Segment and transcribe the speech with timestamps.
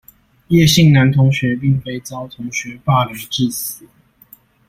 [0.47, 3.85] 葉姓男同學並非遭同學霸凌致死